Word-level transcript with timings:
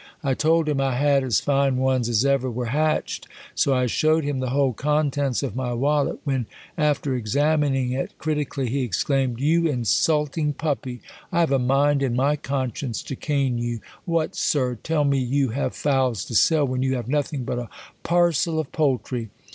I 0.23 0.33
told 0.33 0.65
hira 0.65 0.83
I 0.83 0.95
had 0.95 1.23
as 1.23 1.39
fine 1.41 1.77
ones 1.77 2.09
as 2.09 2.25
ever 2.25 2.49
were 2.49 2.73
hatched. 2.73 3.27
So 3.53 3.75
I 3.75 3.85
shewed 3.85 4.23
him 4.23 4.39
the 4.39 4.49
whole 4.49 4.73
contents 4.73 5.43
of 5.43 5.55
my 5.55 5.73
wallet; 5.75 6.17
when, 6.23 6.47
after 6.75 7.13
examining 7.13 7.91
it 7.91 8.17
critically, 8.17 8.67
he 8.67 8.81
exclaimed, 8.81 9.39
*' 9.39 9.39
You 9.39 9.67
insulting 9.67 10.53
puppy! 10.53 11.01
1 11.29 11.39
have 11.41 11.51
a 11.51 11.59
mind 11.59 12.01
in 12.01 12.15
my 12.15 12.35
conscience 12.35 13.03
to 13.03 13.15
cane 13.15 13.59
you. 13.59 13.79
What, 14.05 14.35
sirrah! 14.35 14.77
tell 14.77 15.03
me 15.03 15.19
you 15.19 15.49
have 15.49 15.75
fowls 15.75 16.25
to 16.25 16.33
sell, 16.33 16.65
when 16.65 16.81
you 16.81 16.95
have 16.95 17.07
nothing 17.07 17.43
but 17.43 17.59
a 17.59 17.69
parcel 18.01 18.59
of 18.59 18.71
poultry 18.71 19.29